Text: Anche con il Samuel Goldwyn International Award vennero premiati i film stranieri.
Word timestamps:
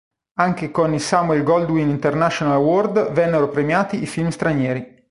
Anche 0.39 0.71
con 0.71 0.95
il 0.95 0.99
Samuel 0.99 1.43
Goldwyn 1.43 1.87
International 1.87 2.55
Award 2.55 3.11
vennero 3.11 3.49
premiati 3.49 4.01
i 4.01 4.07
film 4.07 4.29
stranieri. 4.29 4.97